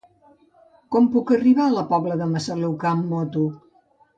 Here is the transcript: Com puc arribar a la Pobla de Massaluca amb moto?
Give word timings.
Com 0.95 1.09
puc 1.17 1.33
arribar 1.35 1.67
a 1.67 1.75
la 1.75 1.83
Pobla 1.93 2.17
de 2.23 2.31
Massaluca 2.33 2.91
amb 2.95 3.09
moto? 3.13 3.45